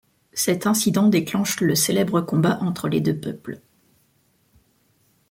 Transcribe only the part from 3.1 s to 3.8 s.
peuples.